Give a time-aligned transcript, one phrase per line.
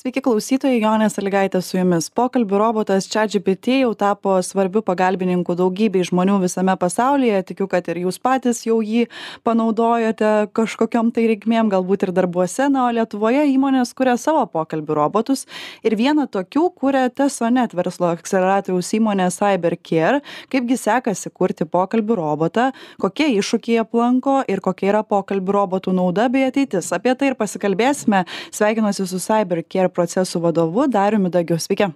[0.00, 2.06] sveiki klausytojai jonė salygaitė su jumis.
[2.16, 7.42] Pokalbių robotas chatgpt jau tapo svarbiu pagalbininku daugybei žmonių visame pasaulyje.
[7.50, 9.02] Tikiu kad ir jūs patys jau jį
[9.44, 12.70] panaudojote kažkokiom tai reikmėm galbūt ir darbuose.
[12.72, 15.44] Na o lietuvoje įmonės kuria savo pokalbių robotus
[15.84, 20.22] ir vieną tokių kuria tesonet verslo akseleratoriaus įmonė cybercare.
[20.48, 22.70] Kaipgi sekasi kurti pokalbių robotą
[23.04, 26.88] kokie iššūkiai aplanko ir kokia yra pokalbių robotų nauda bei ateitis?
[26.96, 28.24] Apie tai ir pasikalbėsime.
[28.48, 31.58] Sveikinuosi su cybercare care procesų vadovu Dariumi Dagiu.
[31.60, 31.90] Sveiki.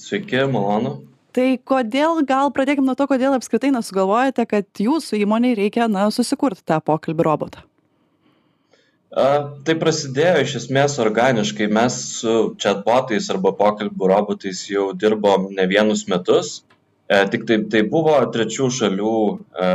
[0.00, 0.98] Sveiki, malonu.
[1.30, 6.64] Tai kodėl, gal pradėkime nuo to, kodėl apskritai nesugalvojate, kad jūsų įmoniai reikia na, susikurti
[6.66, 7.62] tą pokalbį robotą?
[9.10, 11.66] A, tai prasidėjo iš esmės organiškai.
[11.70, 16.60] Mes su chatbotais arba pokalbių robotais jau dirbom ne vienus metus.
[17.10, 19.70] E, tik tai, tai buvo trečių šalių e,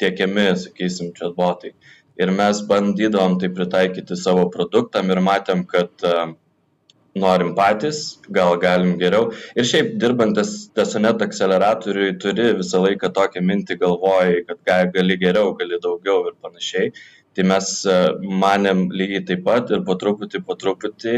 [0.00, 1.74] tiekiami, sakysim, chatbotai.
[2.20, 6.34] Ir mes bandydavom tai pritaikyti savo produktam ir matėm, kad uh,
[7.14, 9.30] norim patys, gal galim geriau.
[9.56, 15.78] Ir šiaip dirbantis Tesonet akceleratoriui turi visą laiką tokią mintį galvojai, kad gali geriau, gali
[15.82, 16.92] daugiau ir panašiai.
[17.34, 17.70] Tai mes
[18.42, 21.16] manėm lygiai taip pat ir po truputį, po truputį,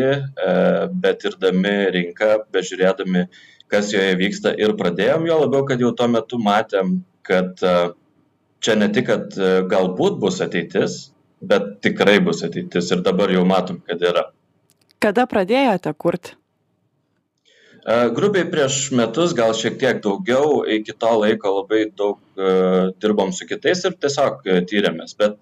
[1.02, 3.26] bet irdami rinką, bežiūrėdami,
[3.72, 7.90] kas joje vyksta ir pradėjom, jo labiau, kad jau tuo metu matėm, kad uh,
[8.66, 10.98] čia ne tik, kad e, galbūt bus ateitis,
[11.46, 14.26] bet tikrai bus ateitis ir dabar jau matom, kad yra.
[15.02, 16.34] Kada pradėjote kurti?
[17.86, 23.30] E, grubiai prieš metus, gal šiek tiek daugiau, iki to laiko labai daug uh, dirbom
[23.36, 25.38] su kitais ir tiesiog tyrėmės, bet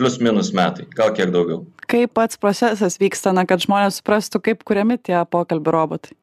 [0.00, 1.64] plus minus metai, gal kiek daugiau.
[1.90, 6.19] Kaip pats procesas vyksta, na, kad žmonės suprastų, kaip kuriami tie pokalbių robotai?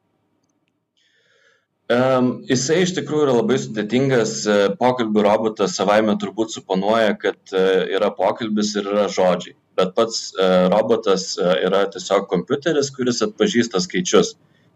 [1.88, 7.86] Um, jisai iš tikrųjų yra labai sudėtingas, e, pokalbių robotas savaime turbūt suponuoja, kad uh,
[7.88, 13.80] yra pokalbis ir yra žodžiai, bet pats uh, robotas uh, yra tiesiog kompiuteris, kuris atpažįsta
[13.80, 14.34] skaičius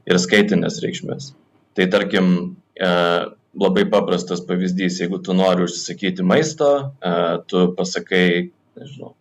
[0.08, 1.28] ir skaitinės reikšmės.
[1.76, 2.32] Tai tarkim,
[2.80, 3.28] uh,
[3.60, 8.48] labai paprastas pavyzdys, jeigu tu nori užsisakyti maisto, uh, tu pasakai,
[8.80, 9.12] nežinau,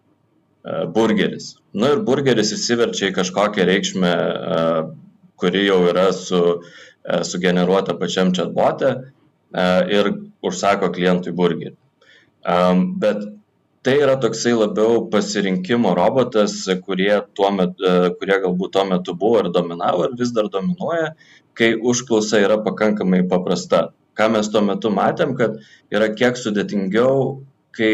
[0.63, 1.57] uh, burgeris.
[1.75, 4.93] Na nu, ir burgeris įsiverčia į kažkokią reikšmę, uh,
[5.41, 6.41] kuri jau yra su
[7.03, 9.63] E, sugeneruota pačiam chatbote e,
[9.97, 10.09] ir
[10.45, 11.73] užsako klientui burgerį.
[11.73, 12.57] E,
[13.01, 13.23] bet
[13.81, 17.15] tai yra toksai labiau pasirinkimo robotas, kurie,
[17.57, 21.15] metu, kurie galbūt tuo metu buvo ir dominavo ir vis dar dominuoja,
[21.57, 23.87] kai užklausa yra pakankamai paprasta.
[24.13, 25.57] Ką mes tuo metu matėm, kad
[25.89, 27.39] yra kiek sudėtingiau,
[27.73, 27.93] kai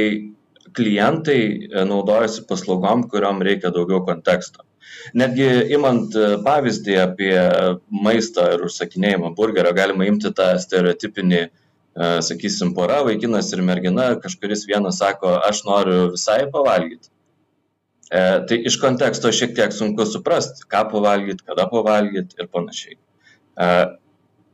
[0.76, 1.40] klientai
[1.88, 4.67] naudojasi paslaugom, kuriuom reikia daugiau konteksto.
[5.18, 7.34] Netgi imant e, pavyzdį apie
[8.06, 14.66] maistą ir užsakinėjimą burgerio, galima imti tą stereotipinį, e, sakysim, pora, vaikinas ir mergina, kažkuris
[14.70, 17.12] vienas sako, aš noriu visai pavalgyti.
[18.08, 22.96] E, tai iš konteksto šiek tiek sunku suprasti, ką pavalgyti, kada pavalgyti ir panašiai.
[22.96, 23.72] E,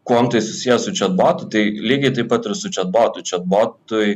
[0.10, 3.22] kuom tai susijęs su chatbotu, tai lygiai taip pat ir su chatbotu.
[3.30, 4.16] Chatbotui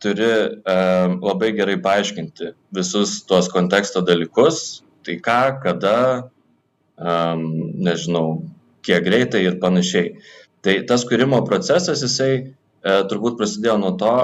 [0.00, 0.76] turi e,
[1.20, 5.96] labai gerai paaiškinti visus tuos konteksto dalykus, tai ką, kada,
[6.98, 7.46] um,
[7.78, 8.42] nežinau,
[8.86, 10.16] kiek greitai ir panašiai.
[10.64, 12.44] Tai tas kūrimo procesas, jisai e,
[13.10, 14.14] turbūt prasidėjo nuo to,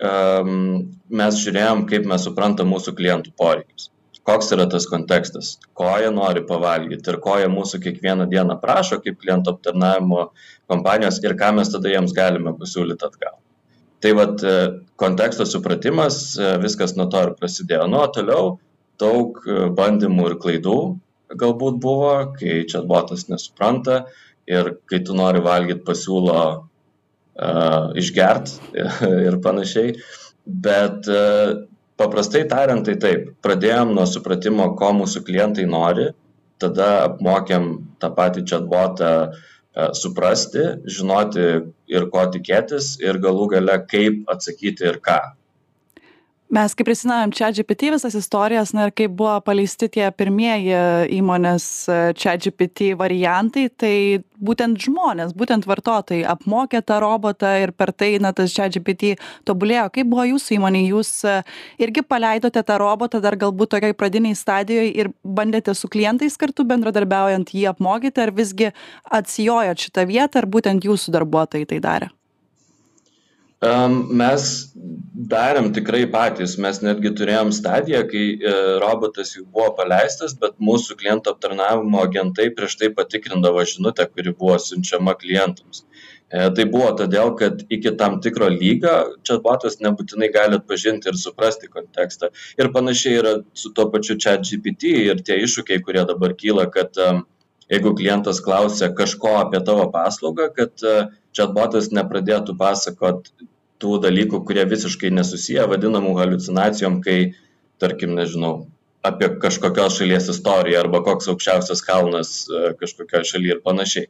[0.00, 0.88] um,
[1.20, 3.90] mes žiūrėjom, kaip mes suprantam mūsų klientų poreikius.
[4.28, 8.98] Koks yra tas kontekstas, ko jie nori pavalgyti ir ko jie mūsų kiekvieną dieną prašo
[9.00, 10.26] kaip klientų aptarnavimo
[10.68, 13.38] kompanijos ir ką mes tada jiems galime pasiūlyti atgal.
[14.04, 14.56] Tai vad e,
[15.00, 17.88] konteksto supratimas, e, viskas nuo to ir prasidėjo.
[17.90, 18.52] Nuo toliau
[19.00, 20.78] daug e, bandymų ir klaidų
[21.38, 24.06] galbūt buvo, kai chatbotas nesupranta
[24.48, 28.54] ir kai tu nori valgyti pasiūlo uh, išgert
[29.28, 29.92] ir panašiai.
[30.48, 31.66] Bet uh,
[32.00, 36.08] paprastai tariant, tai taip, pradėjom nuo supratimo, ko mūsų klientai nori,
[36.62, 37.68] tada apmokėm
[38.00, 41.48] tą patį chatbotą uh, suprasti, žinoti
[41.92, 45.20] ir ko tikėtis ir galų gale kaip atsakyti ir ką
[46.50, 50.72] mes kai prisimenam chatgpt visas istorijas na ir kaip buvo paleisti tie pirmieji
[51.18, 51.66] įmonės
[52.16, 53.94] chatgpt variantai tai
[54.40, 59.18] būtent žmonės būtent vartotojai apmokė tą robotą ir per tai na tas chatgpt
[59.48, 59.88] tobulėjo.
[59.92, 60.90] Kaip buvo jūsų įmonėj?
[60.94, 61.12] Jūs
[61.84, 67.52] irgi paleidote tą robotą dar galbūt tokioj pradinėj stadijoj ir bandėte su klientais kartu bendradarbiaujant
[67.52, 68.72] jį apmokyti ar visgi
[69.04, 72.14] atsijojot šitą vietą ar būtent jūsų darbuotojai tai darė
[73.60, 74.42] Mes
[75.28, 80.94] darėm tikrai patys, mes netgi turėjom stadiją, kai e, robotas jau buvo paleistas, bet mūsų
[81.00, 85.82] klientų aptarnavimo agentai prieš tai patikrindavo žinutę, kuri buvo siunčiama klientams.
[86.30, 88.94] E, tai buvo todėl, kad iki tam tikro lygio
[89.26, 92.30] chatbotas nebūtinai gali atpažinti ir suprasti kontekstą.
[92.62, 96.94] Ir panašiai yra su tuo pačiu chat GPT ir tie iššūkiai, kurie dabar kyla, kad
[97.72, 100.86] jeigu klientas klausia kažko apie tavo paslaugą, kad
[101.36, 103.30] chatbotas nepradėtų pasakot
[103.82, 107.18] tų dalykų, kurie visiškai nesusiję, vadinamų halucinacijom, kai,
[107.82, 108.66] tarkim, nežinau,
[109.06, 114.08] apie kažkokios šalies istoriją arba koks aukščiausias kalnas e, kažkokioje šalyje ir panašiai.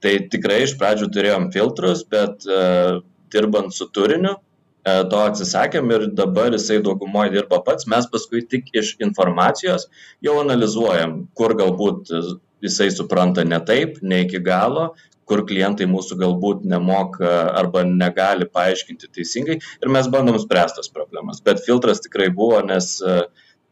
[0.00, 3.02] Tai tikrai iš pradžių turėjom filtrus, bet uh,
[3.34, 8.72] dirbant su turiniu, uh, to atsisakėm ir dabar jisai daugumoje dirba pats, mes paskui tik
[8.72, 9.90] iš informacijos
[10.24, 12.14] jau analizuojam, kur galbūt
[12.64, 14.90] jisai supranta ne taip, ne iki galo,
[15.30, 21.42] kur klientai mūsų galbūt nemoka arba negali paaiškinti teisingai ir mes bandom spręst tas problemas.
[21.44, 23.20] Bet filtras tikrai buvo, nes e,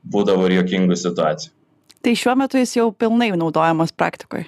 [0.06, 1.54] būdavo ir jokingų situacijų.
[2.06, 4.46] Tai šiuo metu jis jau pilnai naudojamas praktikoje.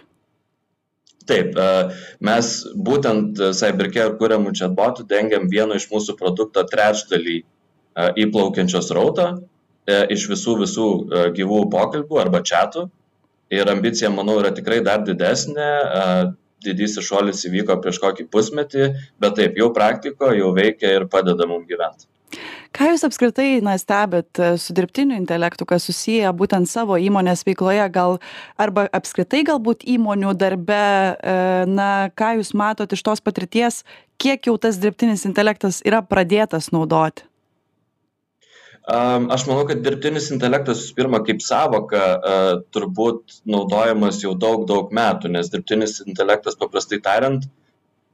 [1.27, 2.53] Taip, e, mes
[2.89, 7.45] būtent Cybercare kūriamų chatbotų dengiam vieno iš mūsų produkto trečdalį e,
[8.27, 9.33] įplaukiančios rautą
[9.91, 10.85] iš visų visų
[11.35, 12.85] gyvų pokalbių arba čatų.
[13.50, 15.70] Ir ambicija, manau, yra tikrai dar didesnė
[16.64, 18.93] didysis šuolis įvyko prieš kokį pusmetį,
[19.23, 22.06] bet taip, jau praktiko, jau veikia ir padeda mums gyventi.
[22.70, 27.88] Ką Jūs apskritai na, stebit e, su dirbtiniu intelektu, kas susiję būtent savo įmonės veikloje,
[27.91, 28.20] gal
[28.61, 30.79] arba apskritai galbūt įmonių darbe,
[31.19, 31.35] e,
[31.67, 33.82] na, ką Jūs matot iš tos patirties,
[34.23, 37.26] kiek jau tas dirbtinis intelektas yra pradėtas naudoti?
[38.88, 42.05] Aš manau, kad dirbtinis intelektas visų pirma kaip savoka
[42.73, 47.44] turbūt naudojamas jau daug, daug metų, nes dirbtinis intelektas paprastai tariant,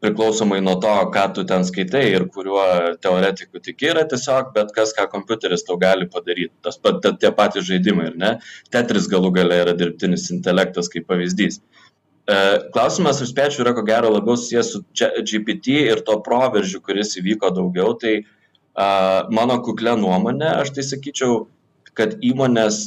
[0.03, 4.93] priklausomai nuo to, ką tu ten skaitai ir kuriuo teoretiku tiki, yra tiesiog bet kas,
[4.93, 6.53] ką kompiuteris tau gali padaryti.
[6.67, 8.37] Tas pat tie patys žaidimai, ar ne?
[8.75, 11.63] Tetris galų gale yra dirbtinis intelektas kaip pavyzdys.
[12.75, 17.53] Klausimas, aš spėčiau, yra ko gero labiau susijęs su GPT ir to proveržiu, kuris įvyko
[17.55, 17.95] daugiau.
[18.03, 18.36] Tai uh,
[18.77, 21.47] Mano kuklė nuomonė, aš tai sakyčiau,
[21.97, 22.81] kad įmonės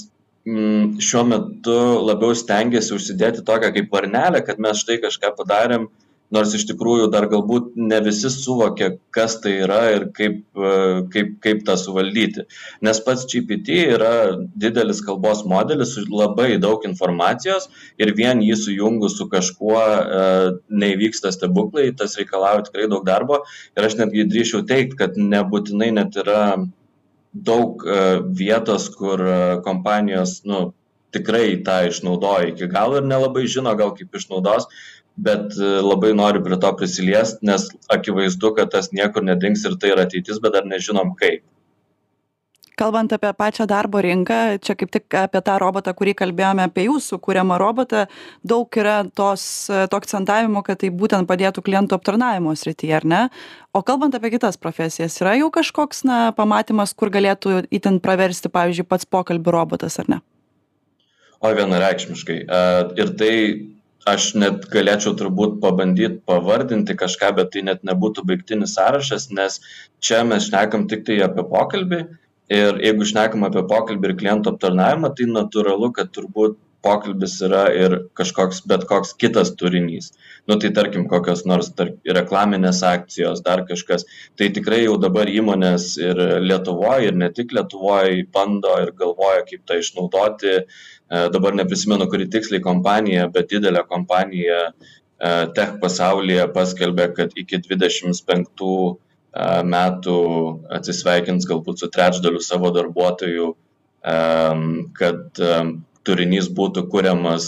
[0.45, 5.88] mm, šiuo metu labiau stengiasi užsidėti tokią kaip varnelę, kad mes štai kažką padarėm,
[6.33, 10.73] nors iš tikrųjų dar galbūt ne visi suvokia, kas tai yra ir kaip, e,
[11.13, 12.45] kaip, kaip tą suvaldyti.
[12.85, 14.13] Nes pats GPT yra
[14.53, 17.69] didelis kalbos modelis su labai daug informacijos
[18.01, 20.25] ir vien jį sujungus su kažkuo e,
[20.69, 23.41] neįvyksta stebuklai, tas reikalauja tikrai daug darbo
[23.77, 26.43] ir aš netgi drįšiau teikti, kad nebūtinai net yra
[27.33, 28.03] daug e,
[28.37, 29.21] vietos, kur
[29.65, 30.69] kompanijos, nu,
[31.13, 34.67] tikrai tą išnaudoja iki galo ir nelabai žino gal kaip išnaudos,
[35.25, 39.94] bet e, labai noriu prie to prisiliest, nes akivaizdu, kad tas niekur nedings ir tai
[39.95, 41.44] yra ateitis, bet dar nežinom kaip.
[42.80, 47.18] Kalbant apie pačią darbo rinką, čia kaip tik apie tą robotą, kurį kalbėjome apie jūsų
[47.25, 48.06] kūriamą robotą,
[48.48, 53.19] daug yra tos, to akcentavimo, kad tai būtent padėtų klientų aptarnavimo srityje, ar ne?
[53.75, 58.88] O kalbant apie kitas profesijas, yra jau kažkoks na, pamatymas, kur galėtų itin praversti, pavyzdžiui,
[58.88, 60.21] pats pokalbių robotas, ar ne?
[61.44, 62.39] O vienareikšmiškai.
[63.00, 63.36] Ir tai
[64.07, 69.59] aš net galėčiau turbūt pabandyt pavardinti kažką, bet tai net nebūtų baigtinis sąrašas, nes
[69.99, 72.01] čia mes šnekam tik tai apie pokalbį
[72.49, 77.95] ir jeigu šnekam apie pokalbį ir klientų aptarnavimą, tai natūralu, kad turbūt pokalbis yra ir
[78.17, 80.11] kažkoks bet koks kitas turinys.
[80.47, 84.05] Nu tai tarkim kokios nors tarp, reklaminės akcijos, dar kažkas.
[84.39, 89.65] Tai tikrai jau dabar įmonės ir Lietuvoje, ir ne tik Lietuvoje bando ir galvoja, kaip
[89.67, 90.61] tą išnaudoti.
[91.09, 94.73] E, dabar neprisimenu, kuri tiksliai kompanija, bet didelė kompanija e,
[95.57, 98.83] tech pasaulyje paskelbė, kad iki 25 e,
[99.73, 100.19] metų
[100.78, 103.56] atsisveikins galbūt su trečdaliu savo darbuotojų,
[104.95, 105.39] kad
[106.07, 107.47] turinys būtų kuriamas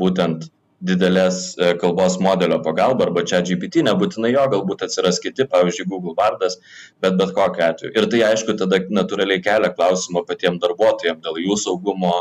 [0.00, 0.46] būtent
[0.80, 1.42] didelės
[1.82, 6.56] kalbos modelio pagalba arba čia GPT, nebūtinai jo, galbūt atsiras kiti, pavyzdžiui, Google Vardas,
[7.04, 7.92] bet bet kokiu atveju.
[7.92, 12.14] Ir tai aišku, tada natūraliai kelia klausimą patiems darbuotojams dėl jų saugumo,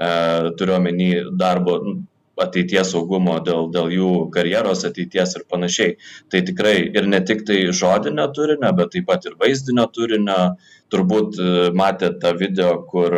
[0.00, 0.10] e,
[0.58, 1.76] turiuomenį darbo
[2.40, 5.96] ateities saugumo, dėl, dėl jų karjeros ateities ir panašiai.
[6.32, 10.38] Tai tikrai ir ne tik tai žodinio turinio, bet taip pat ir vaizdinio turinio.
[10.90, 13.14] Turbūt e, matėte tą video, kur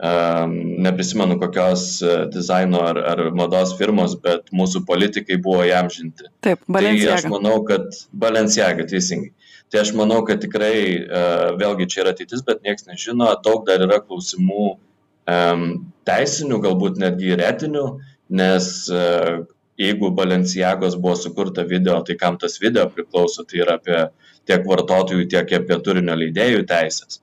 [0.00, 6.30] neprisimenu kokios e, dizaino ar, ar mados firmos, bet mūsų politikai buvo įamžinti.
[6.46, 7.10] Taip, Balenciaga.
[7.10, 9.34] Tai aš manau, kad Balenciaga, teisingai.
[9.70, 10.72] Tai aš manau, kad tikrai
[11.60, 14.72] vėlgi čia yra ateitis, bet niekas nežino, daug dar yra klausimų
[15.26, 17.84] teisinių, galbūt netgi ir etinių,
[18.40, 19.42] nes uh,
[19.80, 23.98] jeigu Balenciagos buvo sukurta video, tai kam tas video priklauso, tai yra apie
[24.48, 27.20] tiek vartotojų, tiek apie turinio leidėjų teisės.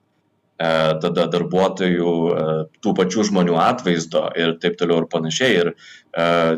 [0.58, 0.70] E,
[1.02, 2.46] tada darbuotojų, e,
[2.82, 5.60] tų pačių žmonių atvaizdo ir taip toliau ir panašiai.
[5.60, 5.76] Ir e,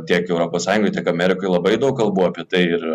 [0.09, 2.87] tiek ES, tiek Amerikoje labai daug kalbų apie tai ir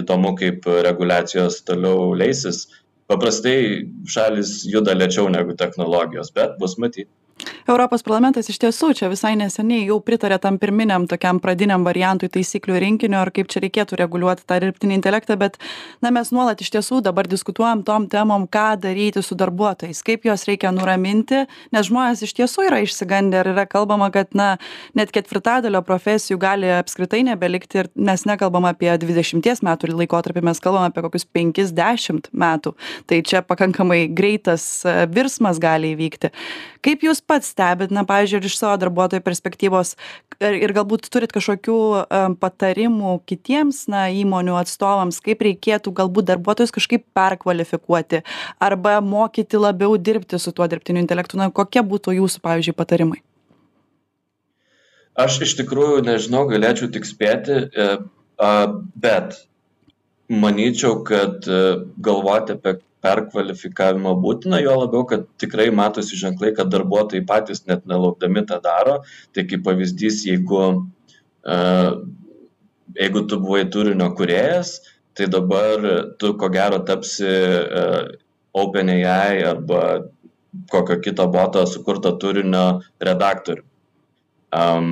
[0.00, 2.64] įdomu, kaip reguliacijos toliau leisis.
[3.10, 7.10] Paprastai šalis juda lėčiau negu technologijos, bet bus matyti
[7.66, 12.80] europos parlamentas iš tiesų čia visai neseniai jau pritarė tam pirminiam tokiam pradiniam variantui taisyklių
[12.84, 15.58] rinkinio ir kaip čia reikėtų reguliuoti tą dirbtinį intelektą bet
[16.04, 20.46] na mes nuolat iš tiesų dabar diskutuojam tom temom ką daryti su darbuotojais kaip juos
[20.48, 24.54] reikia nuraminti nes žmonės iš tiesų yra išsigandę ir yra kalbama kad na
[24.94, 30.88] net ketvirtadalio profesijų gali apskritai nebelikti ir mes nekalbam apie dvidešimties metų laikotarpį mes kalbam
[30.88, 32.74] apie kokius penkis dešimt metų.
[33.10, 34.66] Tai čia pakankamai greitas
[35.14, 36.32] virsmas gali įvykti
[36.84, 39.94] kaip jūs pats stebit na pavyzdžiui ir iš savo darbuotojo perspektyvos
[40.44, 41.78] ir ir galbūt turit kažkokių
[42.42, 48.24] patarimų kitiems na įmonių atstovams kaip reikėtų galbūt darbuotojus kažkaip perkvalifikuoti
[48.62, 51.38] arba mokyti labiau dirbti su tuo dirbtiniu intelektu?
[51.40, 53.22] Na kokie būtų jūsų pavyzdžiui patarimai?
[55.14, 57.90] Aš iš tikrųjų nežinau, galėčiau tik spėti, e,
[58.98, 59.36] bet
[60.28, 61.60] manyčiau, kad e,
[62.02, 68.44] galvoti apie perkvalifikavimo būtina, jo labiau, kad tikrai matosi ženklai, kad darbuotojai patys net nelaukdami
[68.48, 68.98] tą daro.
[69.36, 70.64] Tai kaip pavyzdys, jeigu,
[71.44, 71.92] uh,
[72.98, 74.78] jeigu tu buvai turinio kuriejas,
[75.14, 78.04] tai dabar tu ko gero tapsi uh,
[78.54, 79.82] OpenAI arba
[80.70, 83.64] kokio kito boto sukurto turinio redaktorių.
[84.54, 84.90] Um,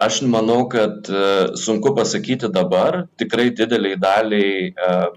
[0.00, 5.10] aš manau, kad uh, sunku pasakyti dabar, tikrai dideliai daliai uh,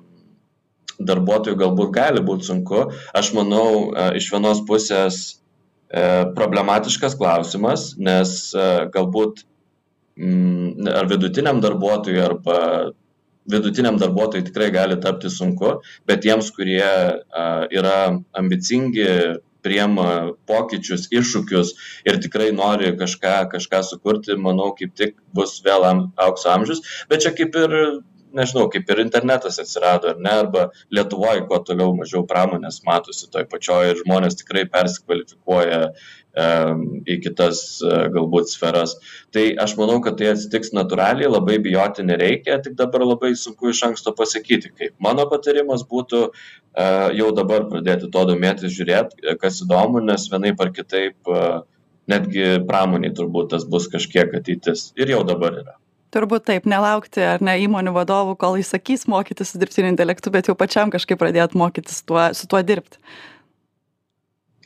[1.07, 2.85] darbuotojų galbūt gali būti sunku.
[3.17, 6.01] Aš manau, e, iš vienos pusės e,
[6.37, 9.45] problematiškas klausimas, nes e, galbūt
[10.19, 12.57] mm, ar vidutiniam darbuotojui arba
[13.51, 16.85] vidutiniam darbuotojui tikrai gali tapti sunku, bet tiems, kurie
[17.73, 17.95] yra
[18.37, 19.07] ambicingi,
[19.65, 20.05] priema
[20.49, 21.73] pokyčius, iššūkius
[22.09, 25.85] ir tikrai nori kažką, kažką sukurti, manau, kaip tik bus vėl
[26.21, 26.83] aukso amžius.
[27.09, 27.75] Bet čia kaip ir
[28.37, 33.47] nežinau kaip ir internetas atsirado ar ne arba lietuvoj kuo toliau mažiau pramonės matosi toj
[33.51, 35.83] pačioj ir žmonės tikrai persikvalifikuoja
[36.31, 38.93] į kitas e, galbūt sferas.
[39.35, 43.83] Tai aš manau, kad tai atsitiks natūraliai, labai bijoti nereikia, tik dabar labai sunku iš
[43.89, 44.95] anksto pasakyti, kaip.
[45.03, 46.31] Mano patarimas būtų e,
[47.19, 51.45] jau dabar pradėti to domėtis, žiūrėti, kas įdomu, nes vienaip ar kitaip e,
[52.11, 55.81] netgi pramoniai turbūt tas bus kažkiek ateitis ir jau dabar yra
[56.13, 60.55] turbūt taip nelaukti ar ne įmonių vadovų kol įsakys mokytis su dirbtiniu intelektu bet jau
[60.59, 62.99] pačiam kažkaip pradėt mokytis tuo su tuo dirbt.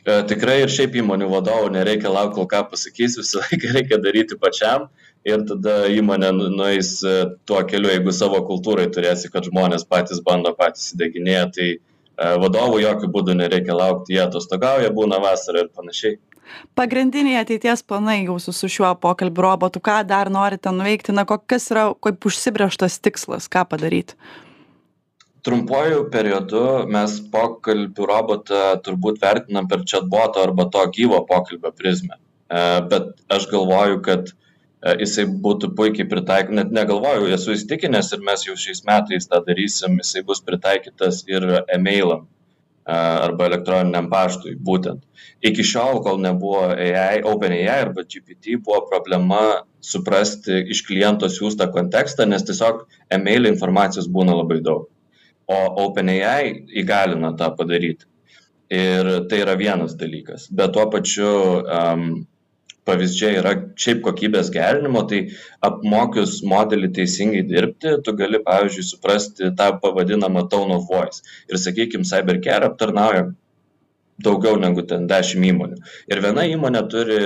[0.06, 4.38] E, Tikrai ir šiaip įmonių vadovų nereikia laukti, kol ką pasakys, visą laiką reikia daryti
[4.38, 4.86] pačiam
[5.26, 7.16] ir tada įmonė nu, nueis e,
[7.48, 11.78] tuo keliu, jeigu savo kultūrai turėsi, kad žmonės patys bando, patys įdeginėja, tai e,
[12.44, 16.20] vadovų jokių būdų nereikia laukti, jie atostogauja, būna vasarą ir panašiai
[16.78, 21.70] pagrindiniai ateities planai jūsų su šiuo pokalbių robotu ką dar norite nuveikti na ko kas
[21.74, 24.16] yra kaip užsibrėžtas tikslas ką padaryt
[25.46, 32.18] trumpuoju periodu mes pokalbių robotą turbūt vertinam per chatboto arba to gyvo pokalbio prizmę.
[32.50, 38.24] E, bet aš galvoju kad e, jisai būtų puikiai pritaikytas, net negalvoju, esu įstikinęs ir
[38.26, 42.26] mes jau šiais metais tą darysim, jisai bus pritaikytas ir e-mailam
[42.86, 45.02] arba elektroniniam paštui būtent.
[45.44, 52.28] Iki šiol, kol nebuvo AI, OpenAI arba GPT, buvo problema suprasti iš kliento siūstą kontekstą,
[52.30, 54.86] nes tiesiog e-mail informacijos būna labai daug.
[55.46, 58.06] O OpenAI įgalina tą padaryti.
[58.70, 60.48] Ir tai yra vienas dalykas.
[60.50, 61.28] Bet tuo pačiu
[61.62, 62.08] um,
[62.86, 65.22] pavyzdžiai yra šiaip kokybės gerinimo, tai
[65.66, 71.24] apmokius modelį teisingai dirbti, tu gali, pavyzdžiui, suprasti tą pavadinamą tone of voice.
[71.50, 73.26] Ir, sakykime, CyberCare aptarnauja
[74.22, 75.82] daugiau negu ten 10 įmonių.
[76.12, 77.18] Ir viena įmonė turi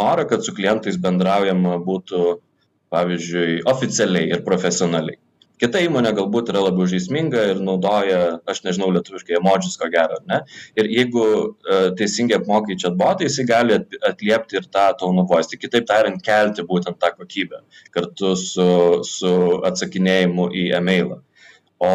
[0.00, 2.24] norą, kad su klientais bendraujama būtų,
[2.94, 5.20] pavyzdžiui, oficialiai ir profesionaliai
[5.62, 10.24] kita įmonė galbūt yra labiau žaisminga ir naudoja aš nežinau lietuviškai emodžius ko gero ar
[10.30, 10.40] ne?
[10.78, 13.78] Ir jeigu e, teisingai apmokai chatbotą jisai gali
[14.10, 17.62] atliepti ir tą tone of voice tai kitaip tariant kelti būtent tą kokybę
[17.96, 18.68] kartu su
[19.08, 19.32] su
[19.70, 21.22] atsakinėjimu į emailą.
[21.86, 21.94] O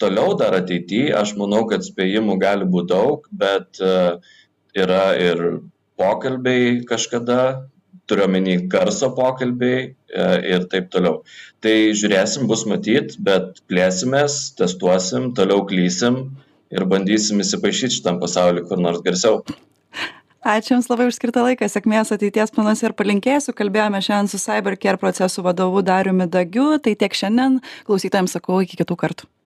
[0.00, 3.96] toliau dar ateity aš manau kad spėjimų gali būt daug bet e,
[4.76, 5.42] yra ir
[5.98, 7.68] pokalbiai kažkada
[8.08, 11.22] turiu omeny garso pokalbiai e, ir taip toliau.
[11.64, 16.24] Tai žiūrėsim, bus matyt, bet plėsimės, testuosim, toliau klysim
[16.74, 19.42] ir bandysim įsipaišyti šitam pasauliu kur nors garsiau.
[20.48, 24.78] ačiū jums labai už skirtą laiką sėkmės ateities planuose ir palinkėsiu kalbėjome šiandien su cyber
[24.80, 29.28] care procesų vadovu dariumi dagiu tai tiek šiandien klausytojams sakau iki kitų kartų